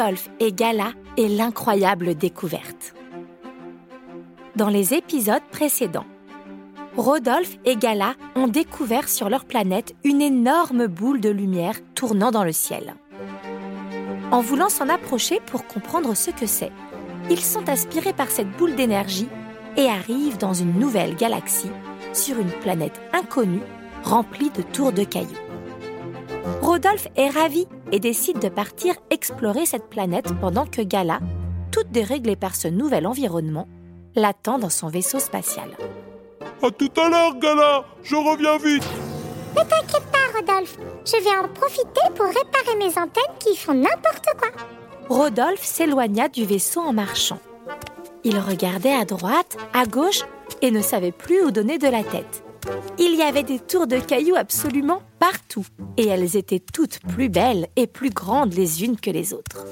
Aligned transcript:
Rodolphe 0.00 0.30
et 0.40 0.50
Gala 0.50 0.92
et 1.18 1.28
l'incroyable 1.28 2.14
découverte. 2.14 2.94
Dans 4.56 4.70
les 4.70 4.94
épisodes 4.94 5.42
précédents, 5.50 6.06
Rodolphe 6.96 7.58
et 7.66 7.76
Gala 7.76 8.14
ont 8.34 8.48
découvert 8.48 9.10
sur 9.10 9.28
leur 9.28 9.44
planète 9.44 9.94
une 10.02 10.22
énorme 10.22 10.86
boule 10.86 11.20
de 11.20 11.28
lumière 11.28 11.74
tournant 11.94 12.30
dans 12.30 12.44
le 12.44 12.52
ciel. 12.52 12.94
En 14.30 14.40
voulant 14.40 14.70
s'en 14.70 14.88
approcher 14.88 15.38
pour 15.44 15.66
comprendre 15.66 16.16
ce 16.16 16.30
que 16.30 16.46
c'est, 16.46 16.72
ils 17.28 17.44
sont 17.44 17.68
aspirés 17.68 18.14
par 18.14 18.30
cette 18.30 18.50
boule 18.52 18.76
d'énergie 18.76 19.28
et 19.76 19.86
arrivent 19.86 20.38
dans 20.38 20.54
une 20.54 20.78
nouvelle 20.78 21.14
galaxie 21.14 21.72
sur 22.14 22.38
une 22.38 22.52
planète 22.62 22.98
inconnue 23.12 23.60
remplie 24.02 24.50
de 24.50 24.62
tours 24.62 24.92
de 24.92 25.04
cailloux. 25.04 25.49
Rodolphe 26.62 27.08
est 27.16 27.30
ravi 27.30 27.66
et 27.92 28.00
décide 28.00 28.38
de 28.38 28.48
partir 28.48 28.94
explorer 29.10 29.66
cette 29.66 29.88
planète 29.88 30.32
pendant 30.40 30.66
que 30.66 30.82
Gala, 30.82 31.20
toute 31.72 31.90
déréglée 31.90 32.36
par 32.36 32.54
ce 32.54 32.68
nouvel 32.68 33.06
environnement, 33.06 33.68
l'attend 34.14 34.58
dans 34.58 34.70
son 34.70 34.88
vaisseau 34.88 35.18
spatial. 35.18 35.68
À 36.62 36.70
tout 36.70 36.90
à 37.00 37.08
l'heure, 37.08 37.38
Gala 37.38 37.84
Je 38.02 38.16
reviens 38.16 38.58
vite 38.58 38.86
Ne 39.56 39.62
t'inquiète 39.62 40.06
pas, 40.12 40.38
Rodolphe. 40.38 40.76
Je 41.04 41.22
vais 41.22 41.36
en 41.38 41.48
profiter 41.48 42.00
pour 42.14 42.26
réparer 42.26 42.76
mes 42.78 42.98
antennes 42.98 43.36
qui 43.38 43.56
font 43.56 43.74
n'importe 43.74 44.26
quoi. 44.38 44.48
Rodolphe 45.08 45.64
s'éloigna 45.64 46.28
du 46.28 46.44
vaisseau 46.44 46.80
en 46.80 46.92
marchant. 46.92 47.38
Il 48.22 48.38
regardait 48.38 48.94
à 48.94 49.04
droite, 49.04 49.56
à 49.72 49.86
gauche 49.86 50.22
et 50.62 50.70
ne 50.70 50.82
savait 50.82 51.12
plus 51.12 51.42
où 51.42 51.50
donner 51.50 51.78
de 51.78 51.88
la 51.88 52.04
tête. 52.04 52.44
Il 52.98 53.14
y 53.14 53.22
avait 53.22 53.42
des 53.42 53.58
tours 53.58 53.86
de 53.86 53.98
cailloux 53.98 54.36
absolument 54.36 55.02
partout 55.20 55.66
et 55.96 56.08
elles 56.08 56.36
étaient 56.36 56.58
toutes 56.58 56.98
plus 57.00 57.28
belles 57.28 57.68
et 57.76 57.86
plus 57.86 58.10
grandes 58.10 58.54
les 58.54 58.82
unes 58.82 58.98
que 58.98 59.10
les 59.10 59.32
autres. 59.32 59.66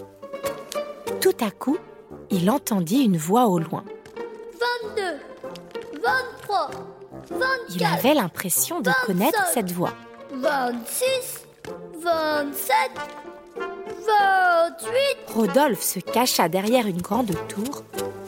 Tout 1.20 1.36
à 1.44 1.50
coup, 1.50 1.78
il 2.31 2.48
entendit 2.50 3.03
une 3.03 3.16
voix 3.16 3.47
au 3.47 3.59
loin. 3.59 3.84
22, 4.94 5.03
23, 5.94 6.70
24, 7.31 7.60
Il 7.75 7.84
avait 7.84 8.14
l'impression 8.14 8.81
de 8.81 8.91
connaître 9.04 9.44
cette 9.53 9.72
voix. 9.72 9.94
26, 10.34 11.47
27, 12.03 12.75
28. 13.56 15.34
Rodolphe 15.34 15.82
se 15.82 15.98
cacha 15.98 16.48
derrière 16.48 16.86
une 16.86 17.03
grande 17.03 17.32
tour, 17.48 17.82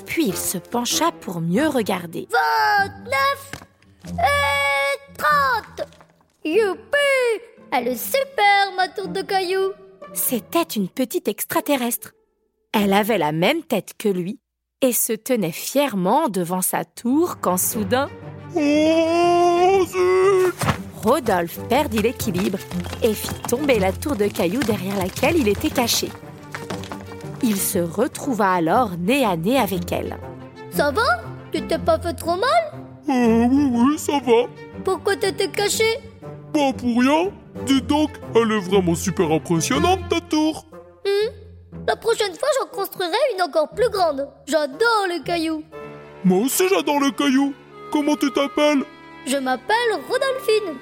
puis 0.06 0.26
il 0.26 0.36
se 0.36 0.58
pencha 0.58 1.12
pour 1.12 1.40
mieux 1.40 1.68
regarder. 1.68 2.26
29 2.32 3.52
et 4.08 5.16
30 5.18 5.69
Youpi 6.44 6.78
Elle 7.70 7.88
est 7.88 7.96
super, 7.96 8.72
ma 8.76 8.88
tour 8.88 9.08
de 9.08 9.20
cailloux 9.20 9.72
C'était 10.14 10.62
une 10.62 10.88
petite 10.88 11.28
extraterrestre. 11.28 12.12
Elle 12.72 12.92
avait 12.92 13.18
la 13.18 13.32
même 13.32 13.62
tête 13.62 13.92
que 13.98 14.08
lui 14.08 14.40
et 14.80 14.92
se 14.92 15.12
tenait 15.12 15.52
fièrement 15.52 16.28
devant 16.28 16.62
sa 16.62 16.84
tour 16.86 17.40
quand 17.40 17.58
soudain, 17.58 18.08
Oh, 18.56 19.84
zut 19.86 20.54
Rodolphe 21.04 21.60
perdit 21.68 22.02
l'équilibre 22.02 22.58
et 23.02 23.12
fit 23.14 23.34
tomber 23.48 23.78
la 23.78 23.92
tour 23.92 24.16
de 24.16 24.26
cailloux 24.26 24.62
derrière 24.62 24.96
laquelle 24.96 25.36
il 25.36 25.48
était 25.48 25.70
caché. 25.70 26.08
Il 27.42 27.56
se 27.56 27.78
retrouva 27.78 28.52
alors 28.52 28.96
nez 28.98 29.24
à 29.24 29.36
nez 29.36 29.58
avec 29.58 29.92
elle. 29.92 30.16
Ça 30.72 30.90
va? 30.90 31.22
Tu 31.52 31.62
t'es 31.66 31.78
pas 31.78 31.98
fait 31.98 32.12
trop 32.14 32.36
mal? 32.36 32.80
Euh, 33.08 33.46
oui, 33.50 33.70
oui, 33.72 33.98
ça 33.98 34.20
va. 34.20 34.48
Pourquoi 34.84 35.16
t'étais 35.16 35.48
caché? 35.48 35.84
Pas 36.52 36.72
pour 36.72 37.00
rien. 37.00 37.30
Dis 37.66 37.82
donc, 37.82 38.10
elle 38.34 38.52
est 38.52 38.60
vraiment 38.60 38.94
super 38.94 39.30
impressionnante, 39.30 40.00
ta 40.08 40.20
tour. 40.20 40.66
La 41.86 41.96
prochaine 41.96 42.34
fois, 42.34 42.48
j'en 42.60 42.66
construirai 42.66 43.16
une 43.34 43.42
encore 43.42 43.68
plus 43.70 43.88
grande. 43.90 44.28
J'adore 44.46 45.06
les 45.08 45.22
cailloux. 45.22 45.62
Moi 46.24 46.38
aussi, 46.44 46.68
j'adore 46.68 47.00
le 47.00 47.10
caillou. 47.10 47.54
Comment 47.90 48.16
tu 48.16 48.30
t'appelles? 48.32 48.84
Je 49.26 49.36
m'appelle 49.36 49.92
Rodolphine. 50.08 50.78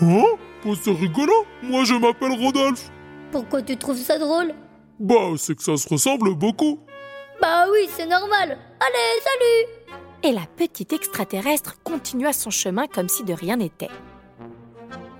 Hein? 0.00 0.24
Bah, 0.64 0.72
c'est 0.82 0.92
rigolo. 0.92 1.32
Moi, 1.62 1.84
je 1.84 1.94
m'appelle 1.94 2.32
Rodolphe. 2.32 2.90
Pourquoi 3.32 3.62
tu 3.62 3.76
trouves 3.76 3.98
ça 3.98 4.18
drôle? 4.18 4.54
Bah, 4.98 5.32
c'est 5.36 5.54
que 5.54 5.62
ça 5.62 5.76
se 5.76 5.88
ressemble 5.88 6.34
beaucoup. 6.34 6.80
Bah 7.40 7.66
oui, 7.70 7.88
c'est 7.94 8.06
normal. 8.06 8.56
Allez, 8.80 9.20
salut 9.22 10.30
Et 10.30 10.32
la 10.32 10.46
petite 10.56 10.92
extraterrestre 10.94 11.76
continua 11.84 12.32
son 12.32 12.50
chemin 12.50 12.86
comme 12.86 13.08
si 13.10 13.24
de 13.24 13.34
rien 13.34 13.56
n'était. 13.56 13.90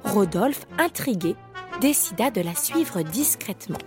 Rodolphe, 0.07 0.67
intrigué, 0.79 1.37
décida 1.81 2.31
de 2.31 2.41
la 2.41 2.55
suivre 2.55 3.03
discrètement. 3.03 3.79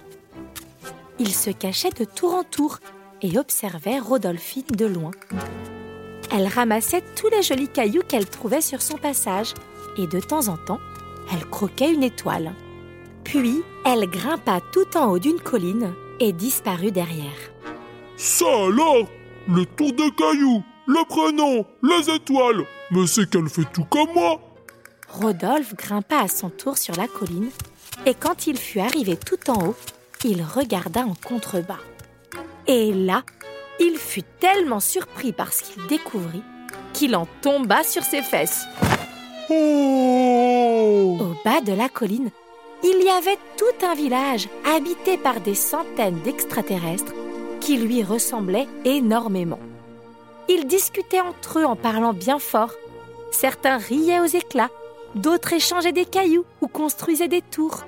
Il 1.18 1.34
se 1.34 1.50
cachait 1.50 1.91
de 1.91 2.06
tour 2.06 2.35
en 2.35 2.44
tour 2.44 2.80
et 3.22 3.38
observait 3.38 4.00
Rodolphine 4.00 4.63
de 4.75 4.85
loin. 4.85 5.12
Elle 6.31 6.47
ramassait 6.47 7.03
tous 7.16 7.29
les 7.29 7.41
jolis 7.41 7.68
cailloux 7.68 8.03
qu'elle 8.08 8.29
trouvait 8.29 8.62
sur 8.62 8.81
son 8.81 8.97
passage 8.97 9.53
et 9.97 10.08
de 10.08 10.19
temps 10.19 10.47
en 10.47 10.58
temps, 10.58 10.79
elle 11.34 11.46
croquait 11.50 11.91
une 11.91 12.03
étoile. 12.03 12.53
Puis, 13.24 13.63
elle 13.85 14.08
grimpa 14.08 14.59
tout 14.72 14.97
en 14.97 15.12
haut 15.12 15.19
d'une 15.19 15.40
colline 15.40 15.94
et 16.19 16.31
disparut 16.31 16.91
derrière. 16.91 17.52
Ça 18.18 18.46
alors 18.46 19.08
Le 19.47 19.66
tour 19.66 19.94
de 19.94 20.09
caillou, 20.16 20.63
le 20.85 21.08
prénom, 21.08 21.66
les 21.81 22.13
étoiles. 22.13 22.66
Mais 22.91 23.08
c'est 23.08 23.29
qu'elle 23.29 23.50
fait 23.50 23.68
tout 23.74 23.85
comme 23.85 24.13
moi. 24.13 24.40
Rodolphe 25.12 25.75
grimpa 25.75 26.18
à 26.18 26.28
son 26.28 26.50
tour 26.50 26.78
sur 26.78 26.96
la 26.96 27.08
colline 27.08 27.50
et 28.06 28.14
quand 28.14 28.47
il 28.47 28.58
fut 28.58 28.80
arrivé 28.80 29.18
tout 29.18 29.50
en 29.50 29.68
haut, 29.68 29.75
il 30.24 30.44
regarda 30.44 31.02
en 31.02 31.14
contrebas. 31.16 31.79
Et 32.67 32.94
là, 32.94 33.23
il 33.79 33.97
fut 33.97 34.23
tellement 34.40 34.79
surpris 34.79 35.32
par 35.32 35.53
ce 35.53 35.64
qu'il 35.64 35.88
découvrit 35.88 36.44
qu'il 36.94 37.16
en 37.16 37.28
tomba 37.41 37.84
sur 37.84 38.03
ses 38.03 38.22
fesses. 38.22 38.66
Oh 39.50 41.17
Au 41.20 41.35
bas 41.44 41.61
de 41.61 41.73
la 41.73 41.90
colline, 41.90 42.29
il 42.84 43.03
y 43.03 43.09
avait 43.09 43.38
tout 43.58 43.85
un 43.85 43.96
village 43.96 44.47
habité 44.66 45.17
par 45.17 45.40
des 45.41 45.56
centaines 45.56 46.22
d'extraterrestres 46.22 47.14
qui 47.59 47.78
lui 47.78 48.03
ressemblaient 48.03 48.67
énormément. 48.85 49.59
Ils 50.47 50.66
discutaient 50.66 51.22
entre 51.22 51.59
eux 51.59 51.66
en 51.66 51.76
parlant 51.76 52.14
bien 52.14 52.40
fort. 52.40 52.73
Certains 53.32 53.78
riaient 53.78 54.20
aux 54.20 54.26
éclats, 54.26 54.72
d'autres 55.16 55.53
échangeaient 55.53 55.91
des 55.91 56.06
cailloux 56.06 56.46
ou 56.61 56.67
construisaient 56.67 57.28
des 57.28 57.41
tours. 57.41 57.85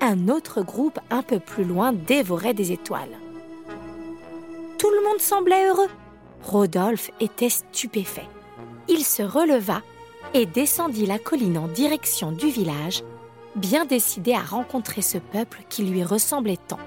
Un 0.00 0.28
autre 0.28 0.62
groupe 0.62 0.98
un 1.10 1.22
peu 1.22 1.38
plus 1.38 1.64
loin 1.64 1.92
dévorait 1.92 2.54
des 2.54 2.72
étoiles. 2.72 3.18
Tout 4.78 4.90
le 4.90 5.08
monde 5.08 5.20
semblait 5.20 5.68
heureux. 5.68 5.88
Rodolphe 6.42 7.10
était 7.20 7.48
stupéfait. 7.48 8.28
Il 8.88 9.04
se 9.04 9.22
releva 9.22 9.82
et 10.34 10.46
descendit 10.46 11.06
la 11.06 11.18
colline 11.18 11.58
en 11.58 11.68
direction 11.68 12.32
du 12.32 12.48
village, 12.48 13.04
bien 13.54 13.84
décidé 13.84 14.32
à 14.32 14.40
rencontrer 14.40 15.02
ce 15.02 15.18
peuple 15.18 15.62
qui 15.68 15.84
lui 15.84 16.02
ressemblait 16.02 16.58
tant. 16.66 16.80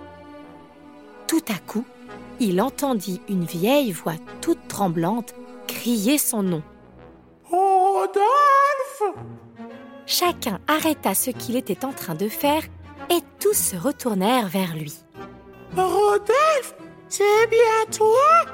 Tout 1.27 1.43
à 1.47 1.57
coup, 1.57 1.85
il 2.39 2.61
entendit 2.61 3.21
une 3.29 3.45
vieille 3.45 3.91
voix 3.91 4.15
toute 4.41 4.67
tremblante 4.67 5.33
crier 5.67 6.17
son 6.17 6.43
nom. 6.43 6.61
Chacun 10.17 10.59
arrêta 10.65 11.13
ce 11.13 11.29
qu'il 11.29 11.57
était 11.57 11.83
en 11.83 11.91
train 11.91 12.15
de 12.15 12.29
faire 12.29 12.61
et 13.09 13.19
tous 13.41 13.53
se 13.53 13.75
retournèrent 13.75 14.47
vers 14.47 14.73
lui. 14.73 14.93
Rodolphe 15.75 16.73
C'est 17.09 17.47
bien 17.49 17.91
toi? 17.91 18.53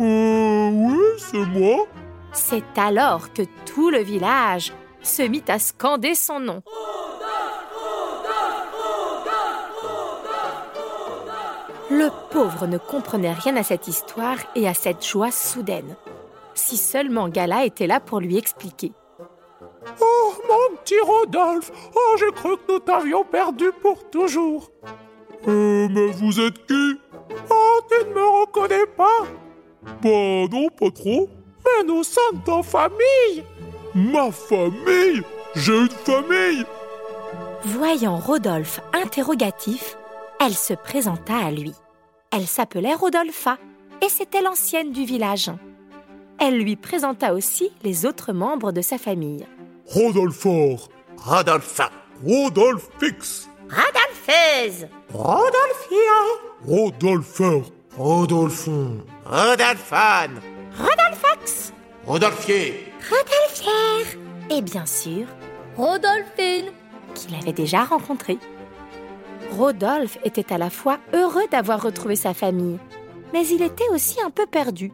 Euh, 0.00 0.68
oui, 0.70 0.98
c'est 1.16 1.46
moi. 1.46 1.86
C'est 2.34 2.76
alors 2.76 3.32
que 3.32 3.40
tout 3.64 3.88
le 3.88 4.00
village 4.00 4.74
se 5.00 5.22
mit 5.22 5.42
à 5.48 5.58
scander 5.58 6.14
son 6.14 6.40
nom. 6.40 6.62
Le 11.90 12.10
pauvre 12.30 12.66
ne 12.66 12.76
comprenait 12.76 13.32
rien 13.32 13.56
à 13.56 13.62
cette 13.62 13.88
histoire 13.88 14.36
et 14.54 14.68
à 14.68 14.74
cette 14.74 15.06
joie 15.06 15.30
soudaine. 15.30 15.96
Si 16.52 16.76
seulement 16.76 17.30
Gala 17.30 17.64
était 17.64 17.86
là 17.86 17.98
pour 17.98 18.20
lui 18.20 18.36
expliquer. 18.36 18.92
Petit 20.84 20.98
Rodolphe 21.04 21.70
Oh, 21.94 22.16
j'ai 22.18 22.32
cru 22.32 22.56
que 22.56 22.72
nous 22.72 22.78
t'avions 22.80 23.24
perdu 23.24 23.70
pour 23.80 24.08
toujours 24.10 24.70
Euh, 25.48 25.88
mais 25.90 26.06
vous 26.08 26.40
êtes 26.40 26.66
qui? 26.66 26.94
Oh, 27.50 27.80
tu 27.90 28.08
ne 28.08 28.14
me 28.14 28.40
reconnais 28.40 28.86
pas 28.96 29.22
Bah 30.02 30.48
non, 30.50 30.68
pas 30.68 30.90
trop. 30.90 31.28
Mais 31.64 31.84
nous 31.86 32.02
sommes 32.02 32.42
ton 32.44 32.62
famille 32.62 33.44
Ma 33.94 34.30
famille? 34.32 35.22
J'ai 35.54 35.78
une 35.78 35.88
famille 35.88 36.64
Voyant 37.64 38.16
Rodolphe 38.16 38.80
interrogatif, 38.92 39.96
elle 40.40 40.54
se 40.54 40.74
présenta 40.74 41.36
à 41.46 41.50
lui. 41.52 41.72
Elle 42.32 42.46
s'appelait 42.48 42.94
Rodolpha 42.94 43.56
et 44.04 44.08
c'était 44.08 44.42
l'ancienne 44.42 44.90
du 44.90 45.04
village. 45.04 45.50
Elle 46.40 46.58
lui 46.58 46.74
présenta 46.74 47.34
aussi 47.34 47.70
les 47.84 48.04
autres 48.04 48.32
membres 48.32 48.72
de 48.72 48.80
sa 48.80 48.98
famille. 48.98 49.46
Rodolphor 49.86 50.88
Rodolphe 51.18 51.80
Rodolphix 52.24 53.48
Rodolpheuse 53.68 54.88
Rodolphia 55.12 56.18
Rodolpheur 56.66 57.62
Rodolphon 57.96 58.98
Rodolphane 59.26 60.40
Rodolphax 60.78 61.72
Rodolphier 62.06 62.92
Rodolphière 63.10 64.18
Et 64.50 64.62
bien 64.62 64.86
sûr, 64.86 65.26
Rodolphine 65.76 66.70
qu'il 67.14 67.34
avait 67.34 67.52
déjà 67.52 67.84
rencontré. 67.84 68.38
Rodolphe 69.50 70.18
était 70.24 70.52
à 70.52 70.58
la 70.58 70.70
fois 70.70 70.98
heureux 71.12 71.46
d'avoir 71.50 71.82
retrouvé 71.82 72.16
sa 72.16 72.32
famille, 72.32 72.78
mais 73.32 73.46
il 73.48 73.62
était 73.62 73.88
aussi 73.90 74.20
un 74.22 74.30
peu 74.30 74.46
perdu. 74.46 74.92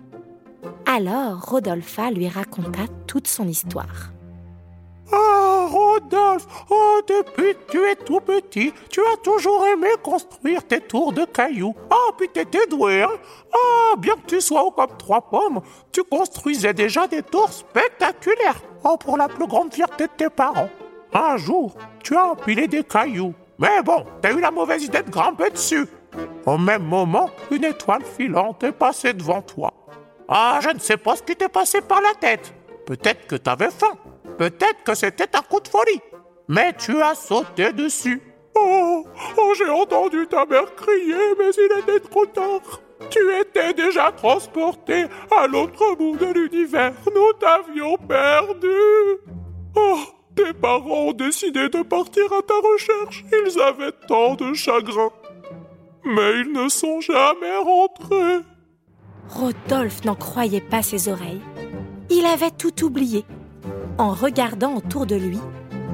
Alors 0.87 1.41
Rodolpha 1.43 2.11
lui 2.11 2.29
raconta 2.29 2.81
toute 3.07 3.29
son 3.29 3.47
histoire. 3.47 4.11
Ah, 5.13 5.67
Rodolphe 5.71 6.47
Oh, 6.71 7.01
depuis 7.07 7.55
que 7.55 7.71
tu 7.71 7.85
es 7.85 7.97
tout 7.97 8.21
petit, 8.21 8.73
tu 8.91 9.01
as 9.01 9.17
toujours 9.19 9.67
aimé 9.67 9.89
construire 10.03 10.67
tes 10.67 10.81
tours 10.81 11.13
de 11.13 11.25
cailloux. 11.25 11.75
Ah, 11.91 12.13
puis 12.17 12.29
t'étais 12.29 12.67
doué, 12.67 13.03
hein 13.03 13.11
Ah, 13.53 13.97
bien 13.99 14.15
que 14.15 14.27
tu 14.27 14.41
sois 14.41 14.63
haut 14.65 14.71
comme 14.71 14.97
trois 14.99 15.23
pommes, 15.23 15.61
tu 15.93 16.03
construisais 16.05 16.75
déjà 16.75 17.07
des 17.07 17.23
tours 17.23 17.53
spectaculaires. 17.53 18.61
Oh, 18.85 18.97
pour 18.97 19.17
la 19.17 19.29
plus 19.29 19.47
grande 19.47 19.73
fierté 19.73 20.05
de 20.05 20.13
tes 20.17 20.31
parents. 20.31 20.69
Un 21.13 21.37
jour, 21.37 21.75
tu 22.03 22.17
as 22.17 22.27
empilé 22.27 22.69
des 22.69 22.85
cailloux. 22.85 23.35
Mais 23.59 23.83
bon, 23.83 24.05
t'as 24.21 24.33
eu 24.33 24.41
la 24.41 24.51
mauvaise 24.51 24.85
idée 24.85 25.03
de 25.03 25.11
grimper 25.11 25.51
dessus. 25.51 25.87
Au 26.47 26.59
même 26.59 26.85
moment, 26.85 27.31
une 27.51 27.65
étoile 27.65 28.05
filante 28.05 28.63
est 28.63 28.73
passée 28.73 29.13
devant 29.13 29.43
toi. 29.43 29.73
Ah, 30.29 30.59
je 30.63 30.69
ne 30.69 30.79
sais 30.79 30.97
pas 30.97 31.17
ce 31.17 31.23
qui 31.23 31.35
t'est 31.35 31.49
passé 31.49 31.81
par 31.81 32.01
la 32.01 32.15
tête. 32.15 32.55
Peut-être 32.87 33.27
que 33.27 33.37
t'avais 33.37 33.71
faim. 33.71 33.95
Peut-être 34.39 34.85
que 34.85 34.95
c'était 34.95 35.37
un 35.37 35.43
coup 35.43 35.61
de 35.61 35.69
folie. 35.69 36.01
Mais 36.47 36.73
tu 36.73 37.03
as 37.03 37.15
sauté 37.15 37.73
dessus. 37.73 38.23
Oh, 38.57 39.05
oh 39.37 39.53
j'ai 39.59 39.69
entendu 39.69 40.27
ta 40.27 40.47
mère 40.47 40.75
crier, 40.77 41.35
mais 41.39 41.51
il 41.51 41.81
était 41.81 42.01
trop 42.01 42.25
tard. 42.25 42.81
Tu 43.11 43.19
étais 43.41 43.75
déjà 43.75 44.11
transporté 44.13 45.07
à 45.31 45.47
l'autre 45.47 45.97
bout 45.97 46.17
de 46.17 46.27
l'univers. 46.27 46.95
Nous 47.07 47.33
t'avions 47.39 47.97
perdu. 47.97 48.69
Oh, 49.77 49.99
tes 50.35 50.53
parents 50.53 51.09
ont 51.09 51.13
décidé 51.13 51.69
de 51.69 51.83
partir 51.83 52.33
à 52.33 52.43
ta 52.43 52.55
recherche. 52.55 53.25
Ils 53.33 53.61
avaient 53.61 53.93
tant 54.07 54.35
de 54.35 54.55
chagrin. 54.55 55.11
Mais 56.05 56.41
ils 56.41 56.53
ne 56.53 56.69
sont 56.69 57.01
jamais 57.01 57.57
rentrés. 57.57 58.45
Rodolphe 59.29 60.05
n'en 60.05 60.15
croyait 60.15 60.61
pas 60.61 60.83
ses 60.83 61.09
oreilles. 61.09 61.43
Il 62.11 62.25
avait 62.25 62.51
tout 62.51 62.85
oublié. 62.85 63.25
En 63.99 64.13
regardant 64.13 64.77
autour 64.77 65.07
de 65.07 65.17
lui, 65.17 65.41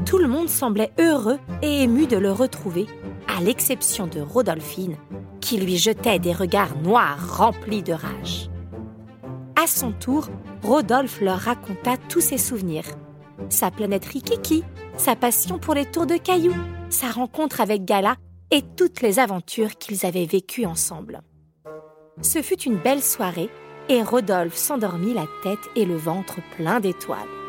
tout 0.05 0.19
le 0.19 0.29
monde 0.29 0.51
semblait 0.51 0.93
heureux 1.01 1.39
et 1.63 1.85
ému 1.85 2.07
de 2.07 2.19
le 2.19 2.31
retrouver, 2.31 2.87
à 3.35 3.41
l'exception 3.41 4.07
de 4.07 4.21
Rodolphine, 4.21 4.97
qui 5.41 5.57
lui 5.57 5.79
jetait 5.79 6.19
des 6.19 6.35
regards 6.35 6.77
noirs 6.83 7.39
remplis 7.39 7.83
de 7.83 7.95
rage. 7.95 8.51
À 9.57 9.67
son 9.67 9.93
tour, 9.93 10.29
Rodolphe 10.63 11.23
leur 11.23 11.39
raconta 11.39 11.97
tous 12.11 12.21
ses 12.21 12.37
souvenirs. 12.37 12.85
Sa 13.49 13.71
planète 13.71 14.05
Rikiki, 14.05 14.65
sa 14.99 15.17
passion 15.17 15.59
pour 15.59 15.73
les 15.73 15.87
tours 15.87 16.07
de 16.07 16.19
cailloux, 16.19 16.55
sa 16.91 17.11
rencontre 17.11 17.63
avec 17.63 17.87
Gala 17.87 18.17
et 18.51 18.61
toutes 18.77 19.01
les 19.01 19.19
aventures 19.19 19.77
qu'ils 19.79 20.05
avaient 20.05 20.27
vécues 20.27 20.67
ensemble. 20.67 21.23
Ce 22.21 22.43
fut 22.43 22.61
une 22.61 22.77
belle 22.77 23.03
soirée 23.03 23.49
et 23.89 24.03
Rodolphe 24.03 24.57
s'endormit 24.57 25.15
la 25.15 25.27
tête 25.43 25.71
et 25.75 25.87
le 25.87 25.97
ventre 25.97 26.41
pleins 26.57 26.81
d'étoiles. 26.81 27.44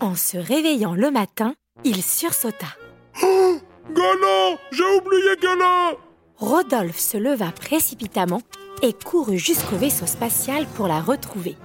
En 0.00 0.14
se 0.14 0.38
réveillant 0.38 0.94
le 0.94 1.10
matin, 1.10 1.54
il 1.84 2.02
sursauta. 2.02 2.68
Gala 3.20 4.58
J'ai 4.72 4.84
oublié 4.96 5.36
Gala 5.42 5.92
Rodolphe 6.36 6.98
se 6.98 7.18
leva 7.18 7.52
précipitamment 7.52 8.40
et 8.80 8.94
courut 8.94 9.38
jusqu'au 9.38 9.76
vaisseau 9.76 10.06
spatial 10.06 10.66
pour 10.74 10.88
la 10.88 11.00
retrouver. 11.00 11.56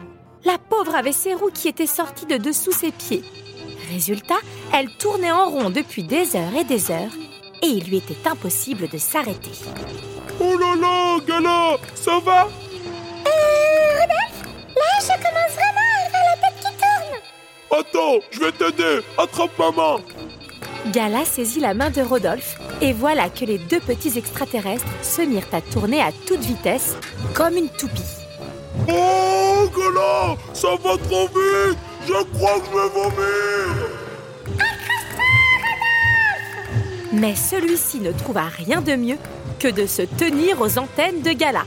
La 0.43 0.57
pauvre 0.57 0.95
avait 0.95 1.13
ses 1.13 1.33
roues 1.33 1.51
qui 1.53 1.69
étaient 1.69 1.87
sorties 1.87 2.25
de 2.25 2.35
dessous 2.35 2.73
ses 2.73 2.91
pieds. 2.91 3.23
Résultat, 3.89 4.39
elle 4.73 4.89
tournait 4.97 5.31
en 5.31 5.49
rond 5.49 5.69
depuis 5.69 6.03
des 6.03 6.35
heures 6.35 6.55
et 6.59 6.65
des 6.65 6.91
heures 6.91 7.13
et 7.63 7.67
il 7.67 7.86
lui 7.86 7.98
était 7.98 8.27
impossible 8.27 8.89
de 8.89 8.98
s'arrêter. 8.98 9.51
Oh 10.41 10.57
là 10.57 10.75
là, 10.75 11.19
Gala 11.25 11.77
Ça 11.95 12.19
va? 12.19 12.50
Là, 14.75 15.00
je 15.00 15.24
commence 15.24 15.44
Attends, 17.77 18.20
je 18.32 18.39
vais 18.39 18.51
t'aider. 18.53 19.01
Attrape 19.17 19.51
ma 19.60 19.70
main 19.72 19.98
Gala 20.94 21.25
saisit 21.25 21.60
la 21.60 21.74
main 21.74 21.89
de 21.89 22.01
Rodolphe 22.01 22.58
et 22.79 22.94
voilà 22.94 23.27
que 23.27 23.44
les 23.44 23.58
deux 23.58 23.82
petits 23.82 24.17
extraterrestres 24.17 24.86
se 25.01 25.22
mirent 25.22 25.48
à 25.51 25.60
tourner 25.60 26.00
à 26.00 26.12
toute 26.25 26.39
vitesse 26.39 26.96
comme 27.34 27.58
une 27.58 27.67
toupie. 27.67 28.01
Oh, 28.88 29.67
Gala 29.75 30.38
Ça 30.53 30.70
va 30.82 30.96
trop 30.98 31.27
vite. 31.27 31.77
Je 32.08 32.24
crois 32.38 32.60
que 32.60 32.65
je 32.67 32.77
vais 32.77 32.89
vomir. 32.94 33.89
Mais 37.12 37.36
celui-ci 37.36 38.00
ne 38.00 38.12
trouva 38.13 38.44
rien 38.44 38.79
de 38.79 38.96
mieux 38.96 39.17
que 39.60 39.67
de 39.67 39.86
se 39.86 40.03
tenir 40.03 40.62
aux 40.62 40.77
antennes 40.77 41.22
de 41.22 41.32
Gala. 41.32 41.65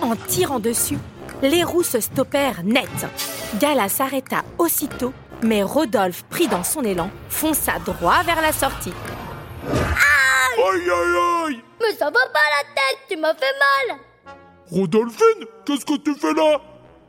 En 0.00 0.16
tirant 0.16 0.58
dessus, 0.58 0.98
les 1.44 1.64
roues 1.64 1.82
se 1.82 2.00
stoppèrent 2.00 2.62
net. 2.64 2.88
Gala 3.58 3.88
s'arrêta 3.88 4.42
aussitôt, 4.58 5.12
mais 5.42 5.62
Rodolphe, 5.62 6.24
pris 6.24 6.48
dans 6.48 6.64
son 6.64 6.82
élan, 6.82 7.10
fonça 7.28 7.78
droit 7.84 8.22
vers 8.24 8.40
la 8.40 8.52
sortie. 8.52 8.92
Aïe 9.66 10.90
aïe 10.90 11.16
aïe. 11.46 11.60
Mais 11.80 11.94
ça 11.96 12.06
va 12.06 12.12
pas 12.12 12.48
la 12.56 12.64
tête, 12.74 12.98
tu 13.08 13.16
m'as 13.16 13.34
fait 13.34 13.54
mal. 13.88 13.98
Rodolphine, 14.70 15.46
qu'est-ce 15.66 15.84
que 15.84 15.96
tu 15.98 16.14
fais 16.14 16.32
là? 16.32 16.60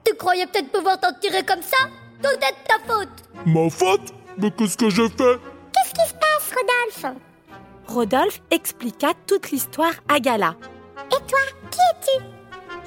Tu 0.06 0.14
croyais 0.16 0.46
peut-être 0.48 0.72
pouvoir 0.72 1.00
t'en 1.00 1.14
tirer 1.14 1.44
comme 1.44 1.62
ça? 1.62 1.88
Tout 2.22 2.30
est 2.30 2.38
de 2.38 2.68
ta 2.68 2.94
faute. 2.94 3.10
Ma 3.46 3.70
faute? 3.70 4.14
Mais 4.38 4.52
qu'est-ce 4.52 4.78
que 4.78 4.90
j'ai 4.90 5.08
fait? 5.08 5.40
Qu'est-ce 5.74 5.94
qui 5.94 6.10
se 6.10 6.14
passe, 6.14 6.54
Rodolphe? 6.56 7.18
Rodolphe 7.88 8.42
expliqua 8.52 9.14
toute 9.28 9.52
l'histoire 9.52 9.94
à 10.10 10.20
Gala. 10.20 10.56
Et 11.12 11.28
toi, 11.28 11.40
qui 11.72 11.80
es-tu? 11.80 12.35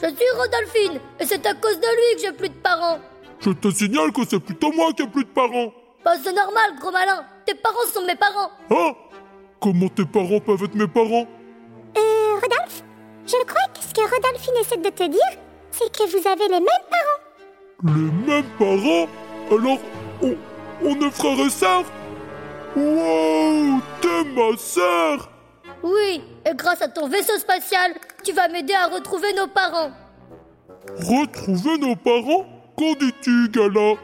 Je 0.00 0.07
suis 0.07 0.31
Rodolphine, 0.37 1.00
et 1.19 1.26
c'est 1.26 1.45
à 1.47 1.55
cause 1.55 1.76
de 1.81 1.87
lui 1.87 2.17
que 2.17 2.23
j'ai 2.28 2.33
plus 2.33 2.49
de 2.49 2.55
parents. 2.55 2.99
Je 3.40 3.50
te 3.50 3.71
signale 3.71 4.12
que 4.12 4.21
c'est 4.28 4.38
plutôt 4.40 4.73
moi 4.73 4.93
qui 4.93 5.02
ai 5.02 5.09
plus 5.09 5.25
de 5.25 5.28
parents. 5.31 5.73
Bah 6.05 6.12
c'est 6.23 6.33
normal, 6.33 6.73
gros 6.81 6.90
malin. 6.93 7.25
Tes 7.45 7.55
parents 7.55 7.87
sont 7.93 8.05
mes 8.05 8.14
parents. 8.14 8.50
Hein? 8.71 8.93
Comment 9.61 9.88
tes 9.88 10.05
parents 10.05 10.40
peuvent 10.40 10.62
être 10.64 10.75
mes 10.75 10.87
parents? 10.87 11.26
Euh, 11.97 12.35
Rodolphe 12.35 12.83
Je 13.26 13.45
crois 13.45 13.67
que 13.75 13.81
ce 13.81 13.93
que 13.93 14.00
Rodolphine 14.02 14.55
essaie 14.61 14.76
de 14.76 14.90
te 14.90 15.09
dire, 15.09 15.33
c'est 15.73 15.90
que 15.90 16.05
vous 16.09 16.28
avez 16.28 16.45
les 16.49 16.61
mêmes 16.61 16.87
parents. 16.90 17.95
Les 17.95 18.33
mêmes 18.33 18.50
parents? 18.59 19.09
Alors, 19.50 19.78
on, 20.23 20.37
on 20.85 21.00
est 21.07 21.11
frères 21.11 21.40
et 21.47 21.50
sœurs? 21.50 21.85
Wow 22.76 23.81
T'es 24.00 24.25
ma 24.35 24.57
sœur 24.57 25.28
Oui, 25.83 26.23
et 26.45 26.55
grâce 26.55 26.83
à 26.83 26.89
ton 26.89 27.09
vaisseau 27.09 27.39
spatial, 27.39 27.93
tu 28.25 28.33
vas 28.33 28.49
m'aider 28.49 28.75
à 28.75 28.89
retrouver 28.89 29.33
nos 29.35 29.47
parents. 29.47 29.91
Retrouver 30.97 31.79
nos 31.79 31.97
parents? 31.97 32.47
Qu'en 32.77 32.95
dis-tu, 32.95 33.49
Gala? 33.51 33.95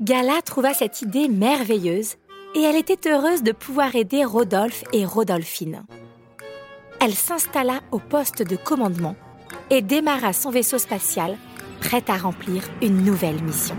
Gala 0.00 0.42
trouva 0.42 0.74
cette 0.74 1.02
idée 1.02 1.28
merveilleuse 1.28 2.16
et 2.54 2.62
elle 2.62 2.76
était 2.76 3.10
heureuse 3.10 3.42
de 3.42 3.52
pouvoir 3.52 3.94
aider 3.94 4.24
Rodolphe 4.24 4.84
et 4.92 5.04
Rodolphine. 5.04 5.84
Elle 7.00 7.14
s'installa 7.14 7.80
au 7.90 7.98
poste 7.98 8.42
de 8.42 8.56
commandement 8.56 9.16
et 9.70 9.82
démarra 9.82 10.32
son 10.32 10.50
vaisseau 10.50 10.78
spatial, 10.78 11.36
prête 11.80 12.10
à 12.10 12.16
remplir 12.16 12.62
une 12.80 13.04
nouvelle 13.04 13.42
mission. 13.42 13.76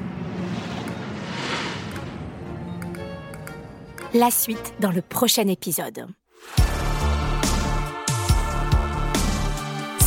La 4.13 4.29
suite 4.29 4.73
dans 4.79 4.91
le 4.91 5.01
prochain 5.01 5.47
épisode. 5.47 6.07